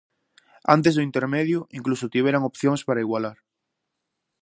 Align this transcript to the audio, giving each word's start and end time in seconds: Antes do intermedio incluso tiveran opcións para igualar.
Antes 0.75 0.93
do 0.95 1.05
intermedio 1.09 1.59
incluso 1.79 2.11
tiveran 2.15 2.47
opcións 2.51 2.81
para 2.87 3.03
igualar. 3.05 3.37